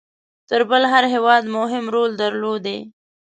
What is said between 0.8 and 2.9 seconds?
هر هیواد مهم رول درلودی.